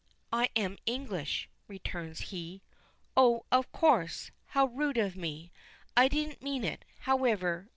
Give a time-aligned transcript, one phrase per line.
[0.33, 2.63] "I am English," returns he.
[3.15, 3.45] "Oh!
[3.51, 4.31] Of course!
[4.47, 5.51] How rude of me!
[5.95, 7.69] I didn't mean it, however.